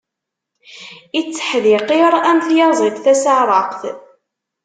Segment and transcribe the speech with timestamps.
[1.19, 3.81] Itteḥdiqiṛ am tyaziḍt tasaɛṛaqt.